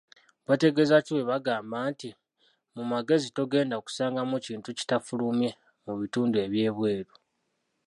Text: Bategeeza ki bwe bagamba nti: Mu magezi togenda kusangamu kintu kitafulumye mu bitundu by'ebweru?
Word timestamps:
Bategeeza 0.47 0.95
ki 1.05 1.11
bwe 1.13 1.27
bagamba 1.31 1.77
nti: 1.91 2.09
Mu 2.75 2.83
magezi 2.91 3.27
togenda 3.37 3.75
kusangamu 3.85 4.35
kintu 4.45 4.69
kitafulumye 4.77 5.49
mu 5.85 5.93
bitundu 5.99 6.35
by'ebweru? 6.51 7.13